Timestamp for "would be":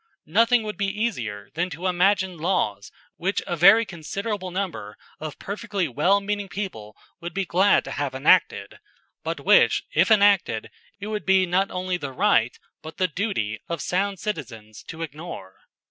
0.63-0.87, 7.19-7.45, 11.05-11.45